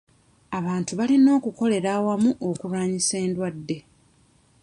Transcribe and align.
Abantu 0.57 0.91
balina 0.99 1.29
okukolera 1.39 1.89
awamu 1.97 2.29
okulwanyisa 2.49 3.15
endwadde. 3.25 3.77